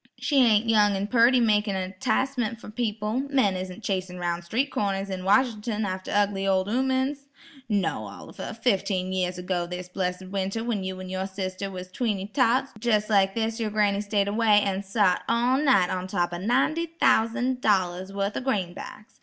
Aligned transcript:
She 0.17 0.37
ain't 0.43 0.67
young 0.67 0.95
an' 0.95 1.05
purty 1.05 1.39
makin' 1.39 1.75
a 1.75 1.91
'ticemen' 1.93 2.55
fer 2.55 2.71
people; 2.71 3.19
men 3.29 3.55
isn't 3.55 3.83
chasin 3.83 4.17
'roun' 4.17 4.41
street 4.41 4.71
corners 4.71 5.11
in 5.11 5.21
Wash'nt'n 5.23 5.85
after 5.85 6.09
ugly 6.11 6.47
ol' 6.47 6.67
'oomen's. 6.67 7.27
No 7.69 8.07
Oliver; 8.07 8.57
fifteen 8.59 9.13
year 9.13 9.31
ago 9.37 9.67
this 9.67 9.89
blessid 9.89 10.31
winter 10.31 10.63
when 10.63 10.83
you 10.83 10.99
and 10.99 11.11
your 11.11 11.27
sister 11.27 11.69
was 11.69 11.89
tweenty 11.91 12.25
tots, 12.33 12.71
jes' 12.83 13.11
like 13.11 13.35
this 13.35 13.59
yer 13.59 13.69
granny 13.69 14.01
stayed 14.01 14.27
away, 14.27 14.61
an' 14.61 14.81
sot 14.81 15.21
all 15.29 15.57
night 15.61 15.91
on 15.91 16.07
top 16.07 16.33
o' 16.33 16.39
ninety 16.39 16.87
thousan' 16.99 17.61
dollars 17.61 18.11
wurth 18.11 18.35
o' 18.35 18.41
greenbacks. 18.41 19.19